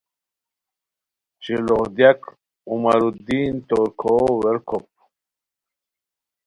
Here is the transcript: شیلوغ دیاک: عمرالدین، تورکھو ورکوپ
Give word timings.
شیلوغ 1.43 1.83
دیاک: 1.97 2.21
عمرالدین، 2.69 3.53
تورکھو 3.67 4.15
ورکوپ 4.41 4.87